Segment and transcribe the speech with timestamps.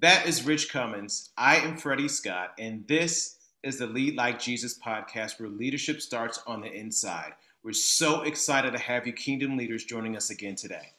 [0.00, 1.28] That is Rich Cummins.
[1.36, 6.42] I am Freddie Scott, and this is the Lead Like Jesus podcast where leadership starts
[6.46, 7.34] on the inside.
[7.62, 10.94] We're so excited to have you, Kingdom leaders, joining us again today.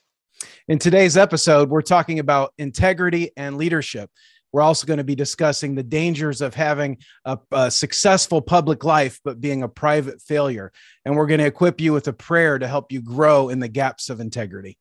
[0.67, 4.11] In today's episode, we're talking about integrity and leadership.
[4.51, 9.19] We're also going to be discussing the dangers of having a, a, successful public life,
[9.23, 10.71] but being a private failure.
[11.05, 13.67] And we're going to equip you with a prayer to help you grow in the
[13.67, 14.77] gaps of integrity.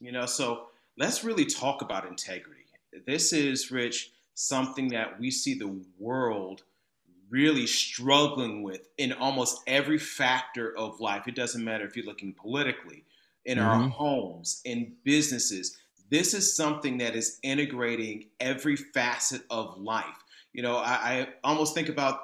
[0.00, 0.66] You know, so
[0.98, 2.63] let's really talk about integrity.
[3.06, 6.62] This is, Rich, something that we see the world
[7.30, 11.26] really struggling with in almost every factor of life.
[11.26, 13.04] It doesn't matter if you're looking politically,
[13.44, 13.66] in mm-hmm.
[13.66, 15.76] our homes, in businesses
[16.10, 20.24] this is something that is integrating every facet of life.
[20.52, 22.20] You know, I, I almost think about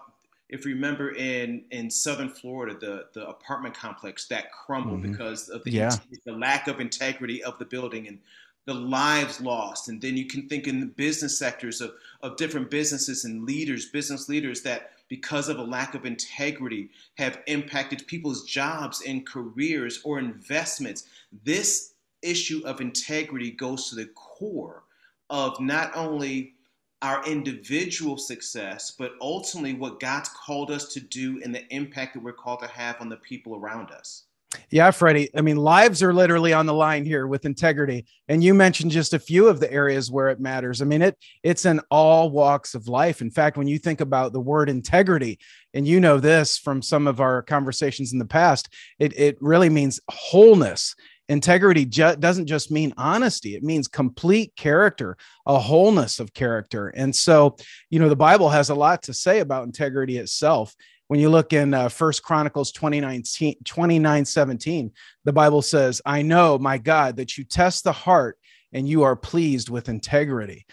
[0.49, 5.13] if you remember in in southern Florida, the the apartment complex that crumbled mm-hmm.
[5.13, 5.97] because of the, yeah.
[6.25, 8.19] the lack of integrity of the building and
[8.67, 9.89] the lives lost.
[9.89, 13.87] And then you can think in the business sectors of, of different businesses and leaders,
[13.87, 20.01] business leaders that because of a lack of integrity have impacted people's jobs and careers
[20.05, 21.07] or investments.
[21.45, 24.85] This issue of integrity goes to the core
[25.31, 26.55] of not only
[27.03, 32.23] our individual success, but ultimately what God's called us to do and the impact that
[32.23, 34.25] we're called to have on the people around us.
[34.71, 35.31] Yeah, Freddie.
[35.37, 38.07] I mean, lives are literally on the line here with integrity.
[38.29, 40.83] And you mentioned just a few of the areas where it matters.
[40.83, 43.21] I mean, it it's in all walks of life.
[43.21, 45.39] In fact, when you think about the word integrity,
[45.73, 49.69] and you know this from some of our conversations in the past, it, it really
[49.69, 50.97] means wholeness
[51.29, 57.15] integrity ju- doesn't just mean honesty it means complete character a wholeness of character and
[57.15, 57.55] so
[57.89, 60.75] you know the bible has a lot to say about integrity itself
[61.11, 63.25] when you look in uh, first chronicles 29,
[63.65, 64.93] 29 17
[65.25, 68.39] the bible says i know my god that you test the heart
[68.73, 70.65] and you are pleased with integrity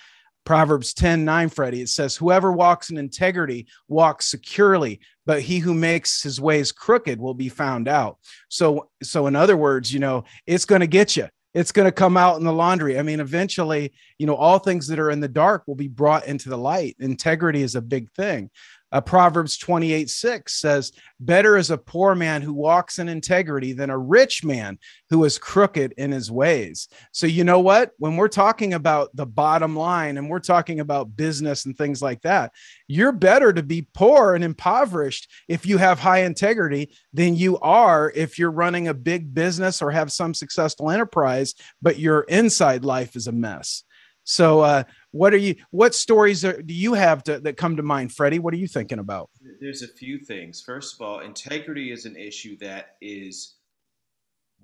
[0.46, 5.74] Proverbs 10 9, Freddie, it says, Whoever walks in integrity walks securely, but he who
[5.74, 8.18] makes his ways crooked will be found out.
[8.48, 11.28] So, so in other words, you know, it's going to get you.
[11.54, 13.00] It's going to come out in the laundry.
[13.00, 16.28] I mean, eventually, you know, all things that are in the dark will be brought
[16.28, 16.96] into the light.
[17.00, 18.52] Integrity is a big thing.
[18.92, 23.90] Uh, Proverbs 28 6 says, Better is a poor man who walks in integrity than
[23.90, 24.78] a rich man
[25.10, 26.88] who is crooked in his ways.
[27.12, 27.92] So, you know what?
[27.98, 32.22] When we're talking about the bottom line and we're talking about business and things like
[32.22, 32.54] that,
[32.88, 38.12] you're better to be poor and impoverished if you have high integrity than you are
[38.16, 43.16] if you're running a big business or have some successful enterprise, but your inside life
[43.16, 43.84] is a mess.
[44.30, 45.56] So, uh, what are you?
[45.72, 48.40] What stories are, do you have to, that come to mind, Freddie?
[48.40, 49.30] What are you thinking about?
[49.62, 50.62] There's a few things.
[50.62, 53.56] First of all, integrity is an issue that is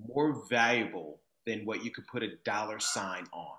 [0.05, 3.55] more valuable than what you could put a dollar sign on.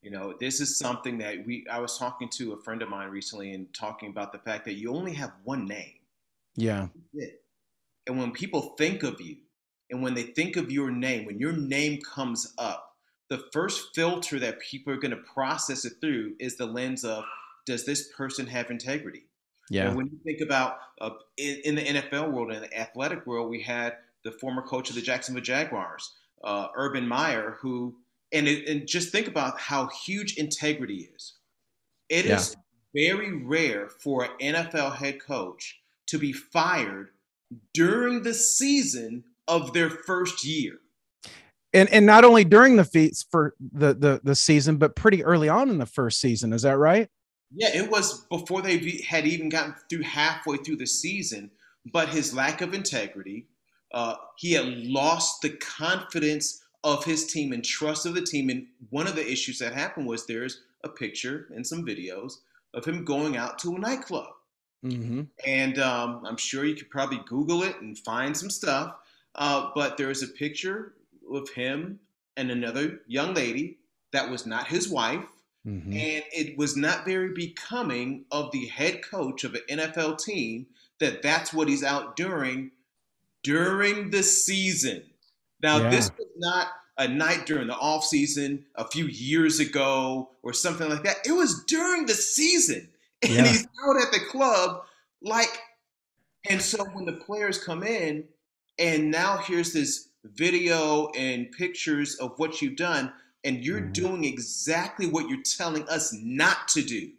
[0.00, 1.66] You know, this is something that we.
[1.70, 4.76] I was talking to a friend of mine recently and talking about the fact that
[4.76, 5.98] you only have one name.
[6.54, 6.86] Yeah.
[8.06, 9.36] And when people think of you,
[9.90, 12.95] and when they think of your name, when your name comes up
[13.28, 17.24] the first filter that people are going to process it through is the lens of
[17.64, 19.24] does this person have integrity?
[19.68, 19.88] Yeah.
[19.88, 23.50] And when you think about uh, in, in, the NFL world and the athletic world,
[23.50, 27.96] we had the former coach of the Jacksonville Jaguars, uh, Urban Meyer, who
[28.32, 31.34] and, it, and just think about how huge integrity is.
[32.08, 32.36] It yeah.
[32.36, 32.56] is
[32.94, 37.10] very rare for an NFL head coach to be fired
[37.74, 40.78] during the season of their first year
[41.72, 45.48] and and not only during the feats for the, the the season, but pretty early
[45.48, 46.52] on in the first season.
[46.52, 47.08] Is that right?
[47.54, 51.50] Yeah, it was before they had even gotten through halfway through the season.
[51.92, 53.46] But his lack of integrity,
[53.94, 58.50] uh, he had lost the confidence of his team and trust of the team.
[58.50, 62.34] And one of the issues that happened was there's a picture and some videos
[62.74, 64.28] of him going out to a nightclub.
[64.84, 65.22] Mm-hmm.
[65.46, 68.96] And um, I'm sure you could probably Google it and find some stuff.
[69.36, 70.94] Uh, but there is a picture
[71.28, 72.00] with him
[72.36, 73.78] and another young lady
[74.12, 75.24] that was not his wife.
[75.66, 75.92] Mm-hmm.
[75.92, 80.66] And it was not very becoming of the head coach of an NFL team
[81.00, 82.70] that that's what he's out doing
[83.42, 85.02] during the season.
[85.62, 85.90] Now, yeah.
[85.90, 86.68] this was not
[86.98, 91.16] a night during the off season a few years ago or something like that.
[91.26, 92.88] It was during the season.
[93.22, 93.46] And yeah.
[93.46, 94.82] he's out at the club
[95.22, 95.58] like
[96.48, 98.24] and so when the players come in
[98.78, 103.12] and now here's this video and pictures of what you've done,
[103.44, 103.92] and you're mm-hmm.
[103.92, 107.10] doing exactly what you're telling us not to do.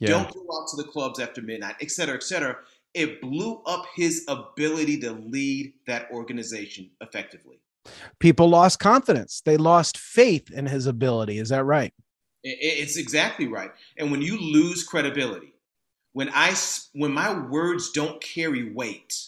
[0.00, 0.08] Yeah.
[0.08, 2.56] Don't go out to the clubs after midnight, et cetera, et cetera.
[2.92, 7.60] It blew up his ability to lead that organization effectively.
[8.18, 9.42] People lost confidence.
[9.44, 11.38] They lost faith in his ability.
[11.38, 11.92] Is that right?
[12.42, 13.70] It's exactly right.
[13.96, 15.54] And when you lose credibility,
[16.12, 16.54] when I
[16.94, 19.18] when my words don't carry weight,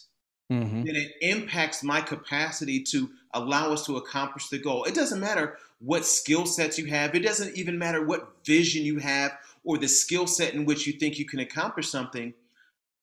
[0.51, 0.85] mm-hmm.
[0.85, 4.85] then it impacts my capacity to allow us to accomplish the goal.
[4.85, 7.15] It doesn't matter what skill sets you have.
[7.15, 9.33] It doesn't even matter what vision you have
[9.65, 12.35] or the skill set in which you think you can accomplish something.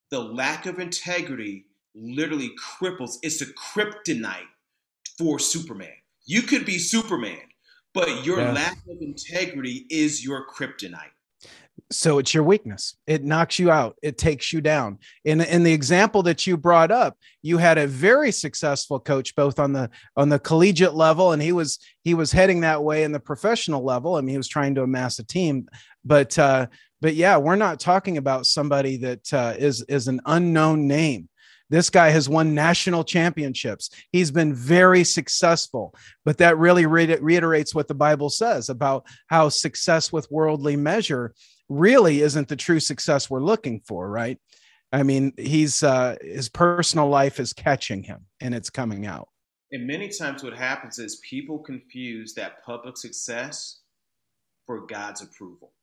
[0.10, 3.18] The lack of integrity literally cripples.
[3.24, 4.48] It's a kryptonite
[5.18, 5.94] for Superman.
[6.26, 7.40] You could be Superman,
[7.94, 8.52] but your yeah.
[8.52, 11.15] lack of integrity is your kryptonite
[11.92, 12.96] so it's your weakness.
[13.06, 13.96] It knocks you out.
[14.02, 15.00] It takes you down.
[15.24, 19.60] In in the example that you brought up you had a very successful coach both
[19.60, 19.88] on the
[20.18, 23.84] on the collegiate level and he was he was heading that way in the professional
[23.84, 24.16] level.
[24.16, 25.68] I mean he was trying to amass a team.
[26.04, 26.68] But uh
[27.02, 31.30] but yeah we're not talking about somebody that uh, is is an unknown name.
[31.70, 33.90] This guy has won national championships.
[34.12, 39.50] He's been very successful, but that really re- reiterates what the Bible says about how
[39.50, 41.34] success with worldly measure
[41.70, 44.40] really isn't the true success we're looking for, right?
[44.92, 49.30] I mean, he's uh, his personal life is catching him and it's coming out.
[49.72, 53.82] And many times, what happens is people confuse that public success
[54.66, 55.74] for God's approval.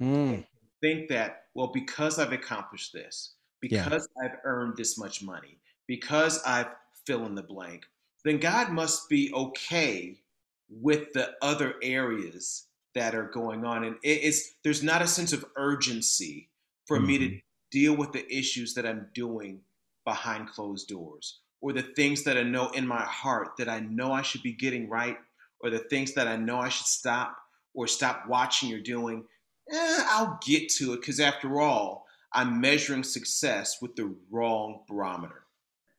[0.00, 0.46] Mm.
[0.82, 4.24] Think that, well, because I've accomplished this, because yeah.
[4.24, 6.68] I've earned this much money, because I've
[7.08, 7.86] fill in the blank,
[8.24, 10.20] then God must be okay
[10.68, 12.67] with the other areas
[12.98, 13.84] that are going on.
[13.84, 16.50] And it's there's not a sense of urgency
[16.86, 17.06] for mm-hmm.
[17.06, 17.36] me to mm-hmm.
[17.70, 19.60] deal with the issues that I'm doing
[20.04, 24.12] behind closed doors or the things that I know in my heart that I know
[24.12, 25.16] I should be getting right
[25.60, 27.36] or the things that I know I should stop
[27.72, 29.24] or stop watching or doing.
[29.70, 35.37] Eh, I'll get to it because after all, I'm measuring success with the wrong barometer.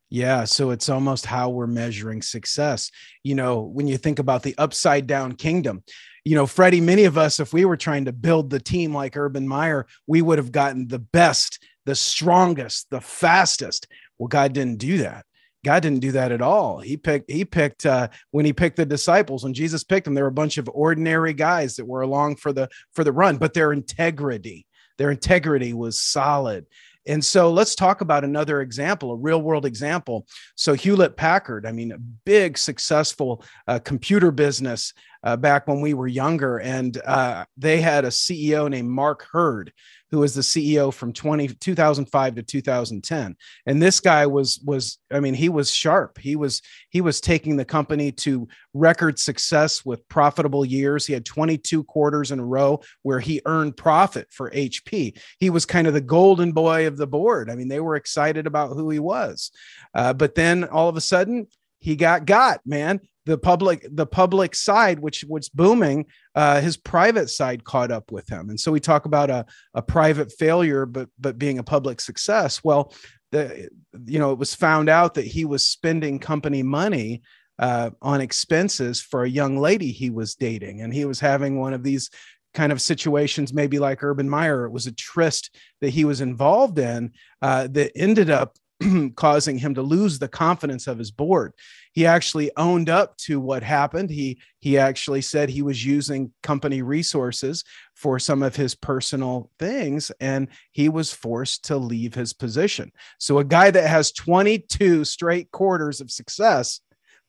[0.10, 2.90] Yeah, so it's almost how we're measuring success.
[3.24, 5.84] You know, when you think about the upside down kingdom,
[6.26, 9.16] you know, Freddie, many of us, if we were trying to build the team like
[9.16, 13.88] Urban Meyer, we would have gotten the best, the strongest, the fastest.
[14.18, 15.26] Well, God didn't do that.
[15.64, 16.80] God didn't do that at all.
[16.80, 20.24] He picked, he picked, uh, when he picked the disciples, when Jesus picked them, there
[20.24, 23.54] were a bunch of ordinary guys that were along for the, for the run, but
[23.54, 24.66] their integrity,
[24.98, 26.66] their integrity was solid.
[27.07, 30.28] And so let's talk about another example, a real world example.
[30.56, 34.94] So Hewlett Packard, I mean, a big successful uh, computer business
[35.24, 36.57] uh, back when we were younger.
[36.57, 39.74] And uh, they had a CEO named Mark Hurd,
[40.12, 43.36] who was the CEO from 20, 2005 to 2010.
[43.66, 46.18] And this guy was was I mean he was sharp.
[46.18, 51.06] He was he was taking the company to record success with profitable years.
[51.06, 55.19] He had 22 quarters in a row where he earned profit for HP.
[55.39, 57.50] He was kind of the golden boy of the board.
[57.50, 59.51] I mean they were excited about who he was.
[59.94, 61.48] Uh, but then all of a sudden
[61.80, 63.00] he got got man
[63.30, 66.04] the public the public side which was booming
[66.34, 68.50] uh, his private side caught up with him.
[68.50, 69.46] And so we talk about a,
[69.76, 72.64] a private failure but but being a public success.
[72.64, 72.92] Well
[73.31, 73.70] the
[74.06, 77.22] you know it was found out that he was spending company money
[77.60, 80.81] uh, on expenses for a young lady he was dating.
[80.81, 82.10] And he was having one of these
[82.56, 86.80] kind of situations maybe like urban meyer it was a tryst that he was involved
[86.80, 87.12] in
[87.44, 88.58] uh, that ended up
[89.16, 91.54] causing him to lose the confidence of his board.
[91.92, 94.09] He actually owned up to what happened.
[94.09, 97.64] He he actually said he was using company resources
[97.95, 102.92] for some of his personal things and he was forced to leave his position.
[103.18, 106.80] So a guy that has 22 straight quarters of success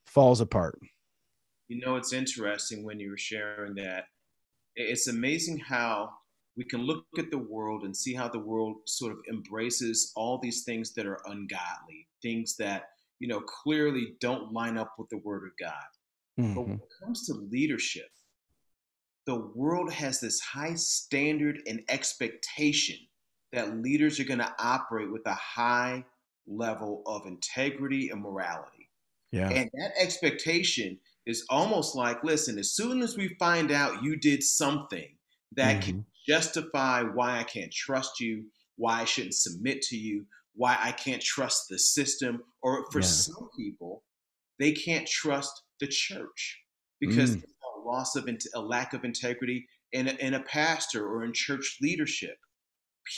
[0.07, 0.79] falls apart.
[1.69, 4.05] You know it's interesting when you were sharing that.
[4.77, 6.11] It's amazing how
[6.61, 10.39] we can look at the world and see how the world sort of embraces all
[10.43, 12.83] these things that are ungodly, things that,
[13.19, 15.73] you know, clearly don't line up with the word of God.
[16.39, 16.55] Mm-hmm.
[16.55, 18.11] But when it comes to leadership,
[19.25, 22.99] the world has this high standard and expectation
[23.55, 26.05] that leaders are going to operate with a high
[26.47, 28.91] level of integrity and morality.
[29.33, 29.49] Yeah.
[29.49, 34.43] And that expectation is almost like listen, as soon as we find out you did
[34.43, 35.09] something
[35.57, 35.91] that mm-hmm.
[35.91, 38.45] can justify why I can't trust you,
[38.77, 40.25] why I shouldn't submit to you,
[40.55, 43.07] why I can't trust the system, or for yeah.
[43.07, 44.05] some people,
[44.59, 46.61] they can't trust the church
[47.01, 47.43] because mm.
[47.43, 51.79] a loss of a lack of integrity in a, in a pastor or in church
[51.81, 52.37] leadership.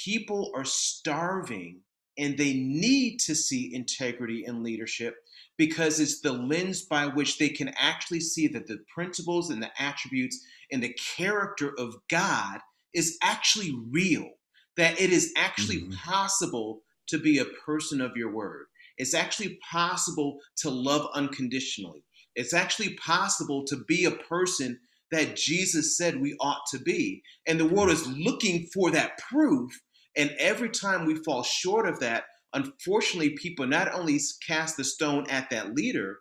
[0.05, 1.81] People are starving
[2.19, 5.17] and they need to see integrity in leadership
[5.57, 9.71] because it's the lens by which they can actually see that the principles and the
[9.79, 12.59] attributes and the character of God
[12.95, 14.29] is actually real,
[14.77, 15.93] that it is actually mm-hmm.
[15.93, 18.67] possible to be a person of your word.
[18.97, 22.05] It's actually possible to love unconditionally.
[22.35, 24.79] It's actually possible to be a person
[25.11, 27.23] that Jesus said we ought to be.
[27.47, 29.71] And the world is looking for that proof.
[30.17, 35.27] And every time we fall short of that, unfortunately, people not only cast the stone
[35.29, 36.19] at that leader,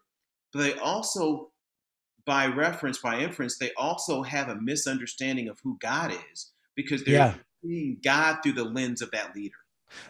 [0.51, 1.51] but they also,
[2.25, 6.51] by reference, by inference, they also have a misunderstanding of who God is
[6.81, 7.33] because they're yeah.
[7.63, 9.55] seeing God through the lens of that leader.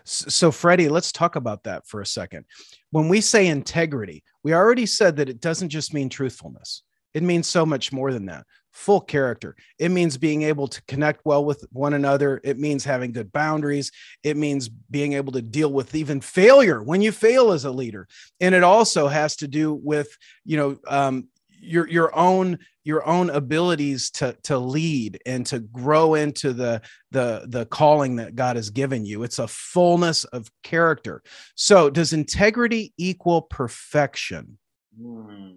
[0.04, 2.46] So, Freddie, let's talk about that for a second.
[2.92, 7.48] When we say integrity, we already said that it doesn't just mean truthfulness, it means
[7.48, 8.46] so much more than that.
[8.72, 9.56] Full character.
[9.80, 12.40] It means being able to connect well with one another.
[12.44, 13.92] It means having good boundaries.
[14.24, 18.08] It means being able to deal with even failure when you fail as a leader.
[18.40, 21.28] And it also has to do with, you know, um,
[21.62, 27.46] your your own your own abilities to to lead and to grow into the the
[27.48, 29.24] the calling that God has given you.
[29.24, 31.22] It's a fullness of character.
[31.56, 34.58] So, does integrity equal perfection?
[35.00, 35.52] Hmm.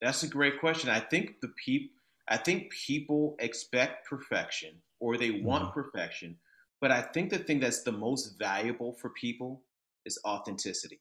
[0.00, 0.90] That's a great question.
[0.90, 1.94] I think the people
[2.28, 5.80] I think people expect perfection or they want mm-hmm.
[5.80, 6.36] perfection,
[6.80, 9.62] but I think the thing that's the most valuable for people
[10.04, 11.00] is authenticity.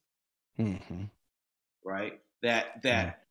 [0.60, 1.04] Mm-hmm.
[1.84, 2.20] Right?
[2.42, 3.27] That that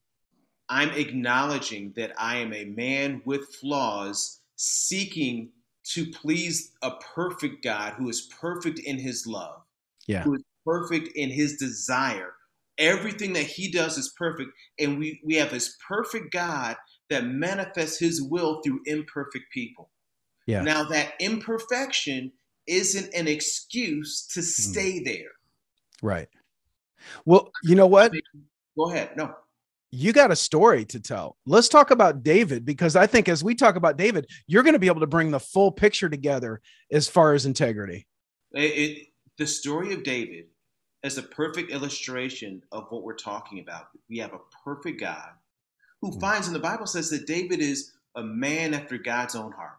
[0.69, 5.51] I'm acknowledging that I am a man with flaws seeking
[5.85, 9.63] to please a perfect God who is perfect in his love,
[10.09, 10.25] yeah.
[10.25, 12.33] who is perfect in his desire.
[12.79, 14.51] Everything that he does is perfect.
[14.79, 16.77] And we, we have this perfect God
[17.09, 19.91] that manifests his will through imperfect people.
[20.47, 20.63] Yeah.
[20.63, 22.33] Now, that imperfection
[22.67, 24.45] isn't an excuse to hmm.
[24.45, 25.05] stay mm.
[25.05, 25.31] there.
[26.03, 26.29] Right.
[27.25, 28.13] Well, you know what?
[28.77, 29.17] Go ahead.
[29.17, 29.35] No
[29.91, 31.37] you got a story to tell.
[31.47, 34.79] Let's talk about David because I think as we talk about David, you're going to
[34.79, 38.07] be able to bring the full picture together as far as integrity.
[38.53, 39.07] It, it,
[39.39, 40.47] the story of David
[41.03, 43.89] is a perfect illustration of what we're talking about.
[44.11, 45.31] We have a perfect God
[46.01, 46.21] who mm-hmm.
[46.21, 49.79] finds in the Bible says that David is a man after God's own heart.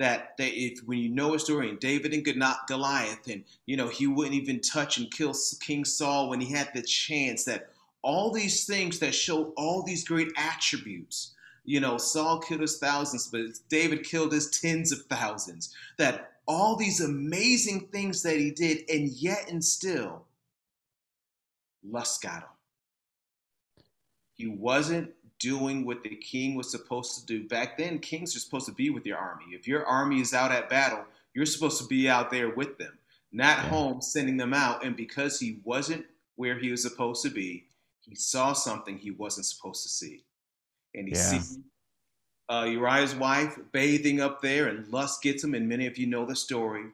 [0.00, 2.24] That, that if when you know a story and David and
[2.66, 6.70] Goliath and you know he wouldn't even touch and kill King Saul when he had
[6.74, 7.70] the chance that
[8.04, 11.34] all these things that show all these great attributes.
[11.64, 15.74] You know, Saul killed his thousands, but David killed his tens of thousands.
[15.96, 20.26] That all these amazing things that he did, and yet and still,
[21.82, 22.48] lust got him.
[24.34, 27.48] He wasn't doing what the king was supposed to do.
[27.48, 29.46] Back then, kings are supposed to be with your army.
[29.52, 32.98] If your army is out at battle, you're supposed to be out there with them,
[33.32, 33.68] not yeah.
[33.70, 34.84] home sending them out.
[34.84, 36.04] And because he wasn't
[36.36, 37.64] where he was supposed to be,
[38.04, 40.24] he saw something he wasn't supposed to see.
[40.94, 41.20] And he yeah.
[41.20, 41.58] sees
[42.48, 46.26] uh, Uriah's wife bathing up there, and lust gets him, and many of you know
[46.26, 46.86] the story,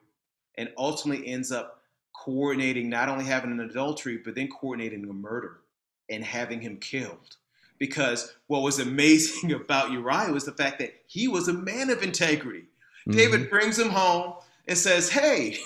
[0.57, 1.83] and ultimately ends up
[2.15, 5.61] coordinating not only having an adultery, but then coordinating a murder
[6.09, 7.37] and having him killed.
[7.79, 12.03] Because what was amazing about Uriah was the fact that he was a man of
[12.03, 12.65] integrity.
[13.09, 13.13] Mm-hmm.
[13.13, 14.35] David brings him home
[14.69, 15.59] and says, Hey,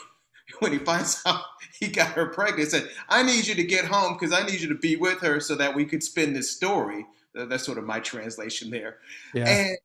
[0.61, 1.43] when he finds out
[1.79, 4.69] he got her pregnant, said, I need you to get home because I need you
[4.69, 7.07] to be with her so that we could spin this story.
[7.35, 8.99] That's sort of my translation there.
[9.33, 9.49] Yeah.
[9.49, 9.79] And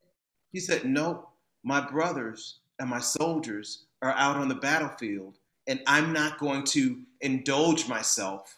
[0.52, 1.28] he said, No,
[1.62, 5.36] my brothers and my soldiers are out on the battlefield,
[5.66, 8.56] and I'm not going to indulge myself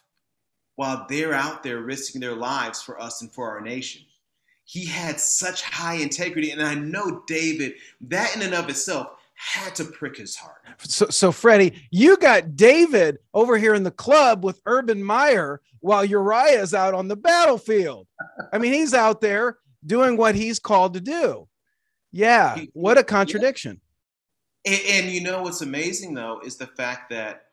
[0.76, 4.02] while they're out there risking their lives for us and for our nation.
[4.64, 9.08] He had such high integrity, and I know David, that in and of itself,
[9.42, 10.62] had to prick his heart.
[10.78, 16.04] So, so Freddie, you got David over here in the club with Urban Meyer while
[16.04, 18.06] Uriah is out on the battlefield.
[18.52, 21.48] I mean, he's out there doing what he's called to do.
[22.12, 23.80] Yeah, what a contradiction.
[24.64, 24.74] Yeah.
[24.74, 27.46] And, and you know what's amazing though is the fact that,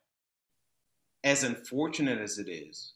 [1.24, 2.94] as unfortunate as it is,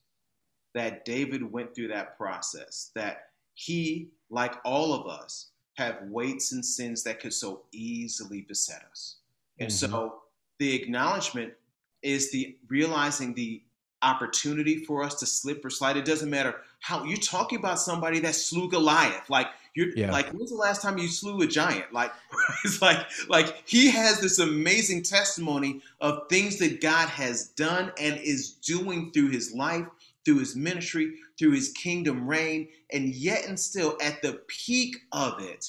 [0.76, 3.24] that David went through that process, that
[3.56, 9.18] he, like all of us, have weights and sins that could so easily beset us.
[9.60, 9.92] And mm-hmm.
[9.92, 10.22] so
[10.60, 11.54] the acknowledgement
[12.02, 13.62] is the realizing the
[14.04, 15.98] opportunity for us to slip or slide.
[15.98, 19.30] It doesn't matter how you're talking about somebody that slew Goliath.
[19.30, 20.12] Like you're yeah.
[20.12, 21.92] like, when's the last time you slew a giant?
[21.94, 22.12] Like
[22.66, 22.98] it's like
[23.30, 29.12] like he has this amazing testimony of things that God has done and is doing
[29.12, 29.88] through his life,
[30.26, 35.40] through his ministry, through his kingdom reign, and yet and still at the peak of
[35.40, 35.66] it,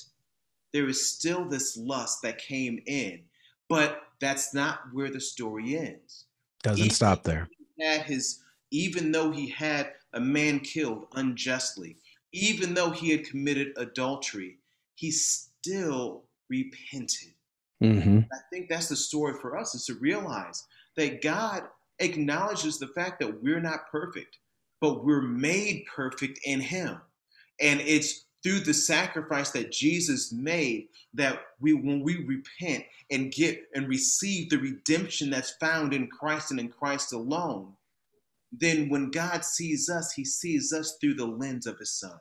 [0.72, 3.22] there is still this lust that came in.
[3.68, 6.26] But that's not where the story ends.
[6.62, 7.48] Doesn't even stop there.
[7.80, 11.96] Had his, even though he had a man killed unjustly,
[12.32, 14.58] even though he had committed adultery,
[14.94, 17.34] he still repented.
[17.82, 18.20] Mm-hmm.
[18.32, 21.64] I think that's the story for us is to realize that God
[21.98, 24.38] acknowledges the fact that we're not perfect
[24.84, 27.00] but we're made perfect in Him.
[27.58, 33.62] And it's through the sacrifice that Jesus made that we when we repent and get
[33.74, 37.72] and receive the redemption that's found in Christ and in Christ alone,
[38.52, 42.18] then when God sees us, he sees us through the lens of his son.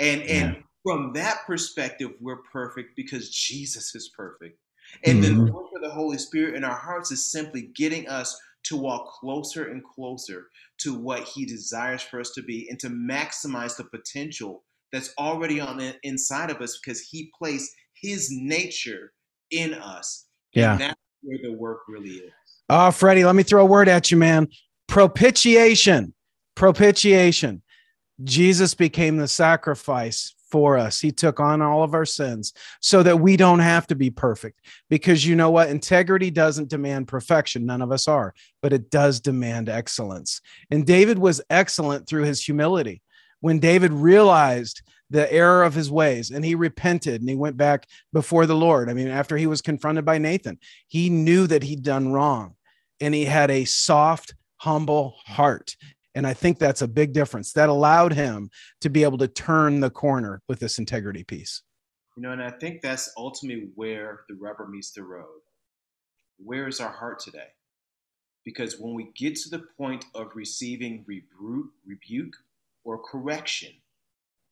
[0.00, 0.34] And yeah.
[0.34, 4.58] and from that perspective, we're perfect because Jesus is perfect.
[5.04, 5.44] And mm-hmm.
[5.44, 9.06] the work of the Holy Spirit in our hearts is simply getting us to walk
[9.20, 10.46] closer and closer
[10.78, 15.60] to what he desires for us to be and to maximize the potential that's already
[15.60, 19.12] on the inside of us because he placed his nature
[19.50, 20.26] in us.
[20.54, 20.72] Yeah.
[20.72, 22.32] And that's where the work really is.
[22.68, 24.48] Oh, Freddie, let me throw a word at you, man.
[24.88, 26.14] Propitiation.
[26.54, 27.62] Propitiation.
[28.22, 31.00] Jesus became the sacrifice for us.
[31.00, 34.60] He took on all of our sins so that we don't have to be perfect.
[34.88, 35.70] Because you know what?
[35.70, 37.66] Integrity doesn't demand perfection.
[37.66, 40.40] None of us are, but it does demand excellence.
[40.70, 43.02] And David was excellent through his humility.
[43.40, 47.86] When David realized the error of his ways and he repented and he went back
[48.12, 48.88] before the Lord.
[48.88, 52.54] I mean, after he was confronted by Nathan, he knew that he'd done wrong
[52.98, 55.76] and he had a soft, humble heart.
[56.14, 57.52] And I think that's a big difference.
[57.52, 58.50] That allowed him
[58.80, 61.62] to be able to turn the corner with this integrity piece.
[62.16, 65.40] You know, and I think that's ultimately where the rubber meets the road.
[66.36, 67.48] Where is our heart today?
[68.44, 72.34] Because when we get to the point of receiving rebuke, rebuke
[72.84, 73.70] or correction,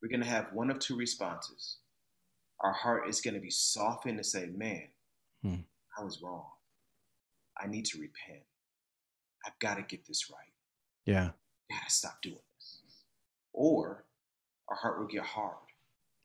[0.00, 1.78] we're going to have one of two responses.
[2.60, 4.88] Our heart is going to be softened to say, man,
[5.42, 5.56] hmm.
[5.98, 6.46] I was wrong.
[7.60, 8.44] I need to repent.
[9.44, 10.52] I've got to get this right.
[11.04, 11.30] Yeah
[11.70, 12.78] gotta stop doing this.
[13.52, 14.04] Or
[14.68, 15.54] our heart will get hard.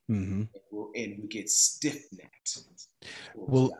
[0.09, 0.41] Mm-hmm.
[0.41, 2.59] And, we'll, and we get stiff necked.
[3.35, 3.75] Well,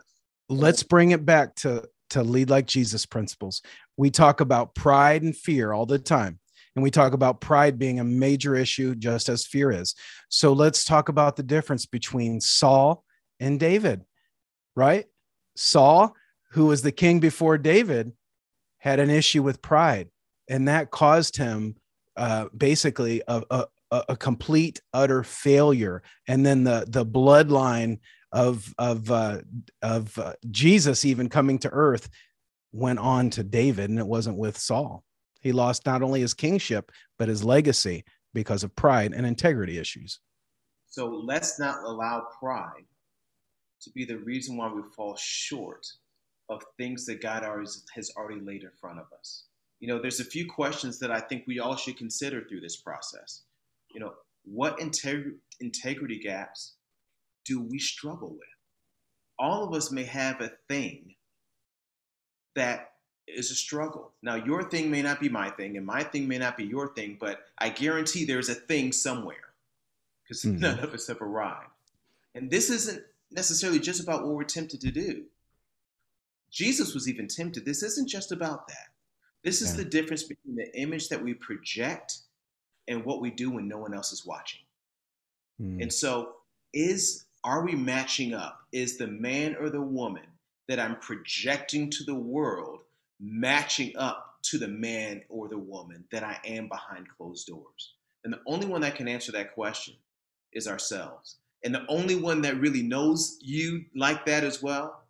[0.48, 3.62] let's bring it back to, to lead like Jesus principles.
[3.96, 6.38] We talk about pride and fear all the time.
[6.74, 9.94] And we talk about pride being a major issue, just as fear is.
[10.28, 13.02] So let's talk about the difference between Saul
[13.40, 14.04] and David,
[14.74, 15.06] right?
[15.56, 16.14] Saul,
[16.50, 18.12] who was the king before David,
[18.78, 20.10] had an issue with pride
[20.48, 21.76] and that caused him
[22.16, 23.66] uh, basically a, a,
[24.08, 26.02] a, complete utter failure.
[26.28, 27.98] And then the the bloodline
[28.32, 29.42] of of uh,
[29.82, 32.08] of uh, Jesus even coming to earth
[32.72, 35.04] went on to David and it wasn't with Saul.
[35.40, 38.04] He lost not only his kingship but his legacy
[38.34, 40.20] because of pride and integrity issues.
[40.86, 42.84] So let's not allow pride
[43.82, 45.86] to be the reason why we fall short
[46.48, 49.45] of things that God has already laid in front of us
[49.80, 52.76] you know, there's a few questions that I think we all should consider through this
[52.76, 53.42] process.
[53.92, 56.74] You know, what integ- integrity gaps
[57.44, 58.48] do we struggle with?
[59.38, 61.14] All of us may have a thing
[62.54, 62.92] that
[63.28, 64.12] is a struggle.
[64.22, 66.94] Now, your thing may not be my thing, and my thing may not be your
[66.94, 69.36] thing, but I guarantee there's a thing somewhere
[70.22, 70.60] because mm-hmm.
[70.60, 71.70] none of us have arrived.
[72.34, 75.24] And this isn't necessarily just about what we're tempted to do.
[76.50, 77.64] Jesus was even tempted.
[77.64, 78.88] This isn't just about that.
[79.46, 79.84] This is yeah.
[79.84, 82.18] the difference between the image that we project
[82.88, 84.62] and what we do when no one else is watching.
[85.62, 85.82] Mm.
[85.82, 86.32] And so,
[86.74, 88.58] is are we matching up?
[88.72, 90.24] Is the man or the woman
[90.66, 92.80] that I'm projecting to the world
[93.20, 97.94] matching up to the man or the woman that I am behind closed doors?
[98.24, 99.94] And the only one that can answer that question
[100.52, 101.36] is ourselves.
[101.62, 105.04] And the only one that really knows you like that as well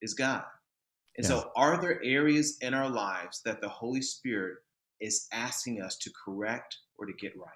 [0.00, 0.44] is God.
[1.18, 1.40] And yeah.
[1.40, 4.58] so, are there areas in our lives that the Holy Spirit
[5.00, 7.48] is asking us to correct or to get right?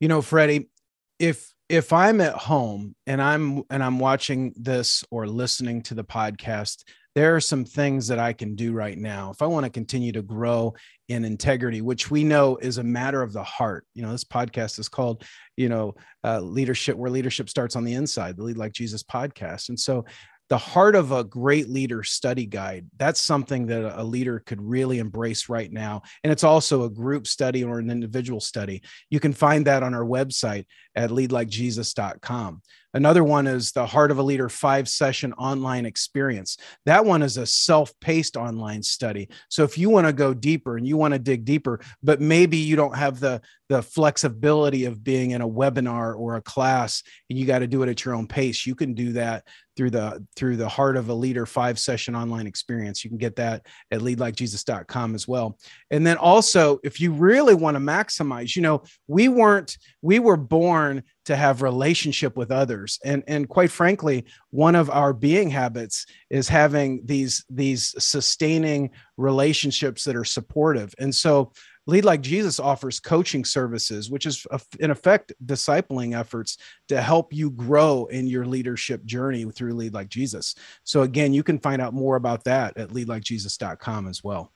[0.00, 0.70] You know, Freddie,
[1.18, 6.04] if if I'm at home and I'm and I'm watching this or listening to the
[6.04, 9.70] podcast, there are some things that I can do right now if I want to
[9.70, 10.74] continue to grow
[11.08, 13.84] in integrity, which we know is a matter of the heart.
[13.94, 15.24] You know, this podcast is called,
[15.56, 19.68] you know, uh, leadership, where leadership starts on the inside, the Lead Like Jesus podcast.
[19.68, 20.06] And so
[20.50, 22.86] the heart of a great leader study guide.
[22.98, 26.02] That's something that a leader could really embrace right now.
[26.24, 28.82] And it's also a group study or an individual study.
[29.10, 34.18] You can find that on our website at leadlikejesus.com Another one is the Heart of
[34.18, 36.56] a Leader five session online experience.
[36.86, 39.28] That one is a self paced online study.
[39.48, 42.56] So if you want to go deeper and you want to dig deeper, but maybe
[42.56, 47.38] you don't have the, the flexibility of being in a webinar or a class and
[47.38, 49.44] you got to do it at your own pace, you can do that
[49.80, 53.36] through the through the heart of a leader five session online experience you can get
[53.36, 55.58] that at leadlikejesus.com as well
[55.90, 60.36] and then also if you really want to maximize you know we weren't we were
[60.36, 66.06] born to have relationship with others and and quite frankly one of our being habits
[66.30, 71.52] is having these these sustaining relationships that are supportive and so
[71.86, 76.56] Lead Like Jesus offers coaching services, which is uh, in effect discipling efforts
[76.88, 80.54] to help you grow in your leadership journey through Lead Like Jesus.
[80.84, 84.52] So again, you can find out more about that at leadlikejesus.com as well.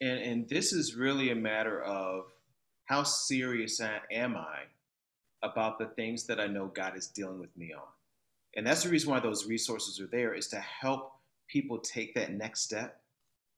[0.00, 2.26] And, and this is really a matter of
[2.84, 4.60] how serious am I
[5.42, 7.82] about the things that I know God is dealing with me on.
[8.56, 11.12] And that's the reason why those resources are there is to help
[11.46, 13.00] people take that next step.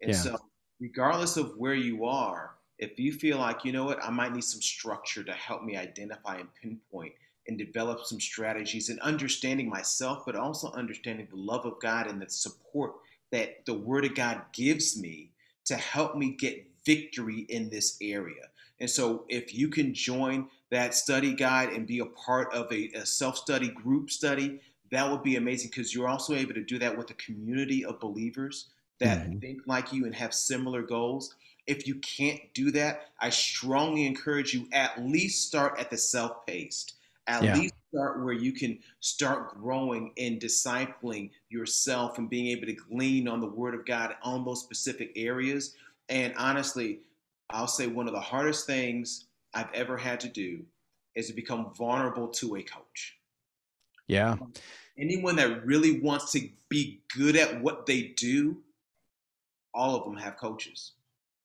[0.02, 0.16] And yeah.
[0.16, 0.38] so,
[0.80, 4.44] regardless of where you are, if you feel like, you know what, I might need
[4.44, 7.12] some structure to help me identify and pinpoint
[7.46, 12.20] and develop some strategies and understanding myself, but also understanding the love of God and
[12.20, 12.92] the support
[13.32, 15.30] that the Word of God gives me
[15.66, 18.48] to help me get victory in this area.
[18.80, 22.90] And so, if you can join that study guide and be a part of a,
[22.94, 26.78] a self study group study, that would be amazing because you're also able to do
[26.78, 29.38] that with a community of believers that mm-hmm.
[29.38, 31.34] think like you and have similar goals.
[31.66, 36.46] If you can't do that, I strongly encourage you at least start at the self
[36.46, 36.94] paced.
[37.26, 37.54] At yeah.
[37.54, 43.28] least start where you can start growing and discipling yourself and being able to glean
[43.28, 45.74] on the word of God on those specific areas.
[46.08, 47.00] And honestly,
[47.52, 50.62] I'll say one of the hardest things I've ever had to do
[51.14, 53.16] is to become vulnerable to a coach.
[54.06, 54.36] Yeah.
[54.98, 58.62] Anyone that really wants to be good at what they do,
[59.74, 60.92] all of them have coaches.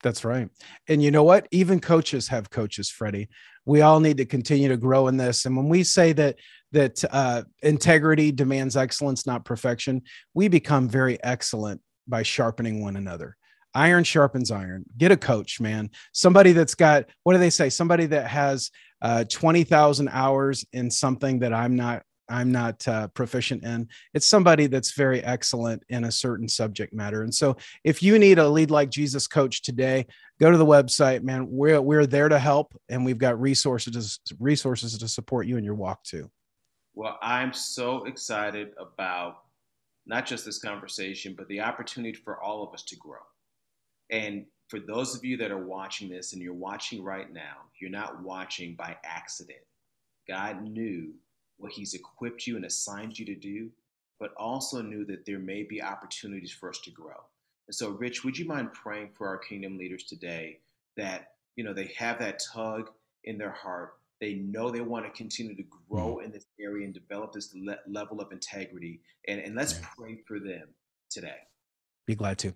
[0.03, 0.49] That's right.
[0.87, 1.47] And you know what?
[1.51, 3.29] Even coaches have coaches, Freddie.
[3.65, 5.45] We all need to continue to grow in this.
[5.45, 6.37] And when we say that
[6.71, 10.01] that uh, integrity demands excellence, not perfection,
[10.33, 13.37] we become very excellent by sharpening one another.
[13.75, 14.85] Iron sharpens iron.
[14.97, 15.91] Get a coach, man.
[16.13, 17.69] Somebody that's got what do they say?
[17.69, 23.07] Somebody that has uh, twenty thousand hours in something that I'm not I'm not uh,
[23.09, 23.87] proficient in.
[24.13, 27.23] It's somebody that's very excellent in a certain subject matter.
[27.23, 30.07] And so, if you need a lead like Jesus coach today,
[30.39, 31.47] go to the website, man.
[31.49, 35.75] We're we're there to help, and we've got resources resources to support you in your
[35.75, 36.29] walk too.
[36.93, 39.43] Well, I'm so excited about
[40.05, 43.19] not just this conversation, but the opportunity for all of us to grow.
[44.09, 47.91] And for those of you that are watching this, and you're watching right now, you're
[47.91, 49.59] not watching by accident.
[50.27, 51.13] God knew
[51.57, 53.69] what He's equipped you and assigned you to do,
[54.19, 57.23] but also knew that there may be opportunities for us to grow.
[57.67, 60.59] And so, Rich, would you mind praying for our kingdom leaders today
[60.97, 62.89] that you know they have that tug
[63.23, 63.93] in their heart?
[64.21, 66.25] They know they want to continue to grow mm-hmm.
[66.25, 69.01] in this area and develop this le- level of integrity.
[69.27, 70.69] And, and let's pray for them
[71.09, 71.35] today.
[72.05, 72.53] Be glad to.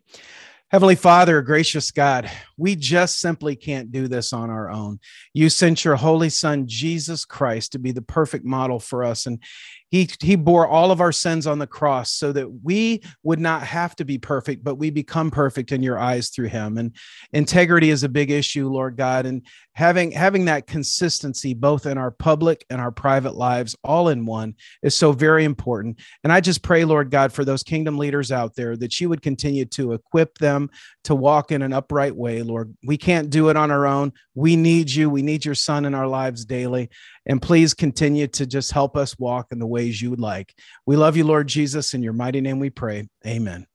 [0.72, 5.00] Heavenly Father, gracious God, we just simply can't do this on our own.
[5.34, 9.26] You sent your Holy Son, Jesus Christ, to be the perfect model for us.
[9.26, 9.42] And
[9.90, 13.64] he, he bore all of our sins on the cross so that we would not
[13.64, 16.78] have to be perfect, but we become perfect in your eyes through him.
[16.78, 16.96] And
[17.34, 19.26] integrity is a big issue, Lord God.
[19.26, 19.42] And
[19.74, 24.54] having having that consistency both in our public and our private lives all in one
[24.84, 26.00] is so very important.
[26.24, 29.22] And I just pray, Lord God, for those kingdom leaders out there that you would
[29.22, 30.70] continue to equip them
[31.06, 32.76] to walk in an upright way, Lord.
[32.86, 34.14] We can't do it on our own.
[34.36, 35.10] We need you.
[35.10, 36.90] We need your son in our lives daily.
[37.30, 40.56] And please continue to just help us walk in the ways you would like.
[40.88, 41.94] We love you, Lord Jesus.
[41.94, 43.08] In your mighty name we pray.
[43.26, 43.68] Amen.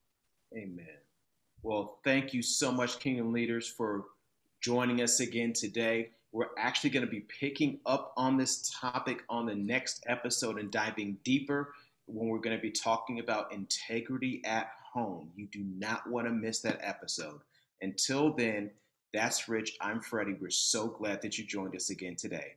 [0.52, 0.88] Amen.
[1.62, 4.06] Well, thank you so much, Kingdom leaders, for
[4.60, 6.10] joining us again today.
[6.32, 10.68] We're actually going to be picking up on this topic on the next episode and
[10.72, 11.74] diving deeper
[12.06, 15.30] when we're going to be talking about integrity at home.
[15.36, 17.38] You do not want to miss that episode.
[17.82, 18.72] Until then,
[19.12, 19.76] that's Rich.
[19.80, 20.36] I'm Freddie.
[20.40, 22.56] We're so glad that you joined us again today.